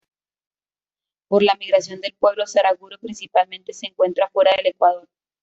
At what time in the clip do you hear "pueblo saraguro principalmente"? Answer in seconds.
2.15-3.71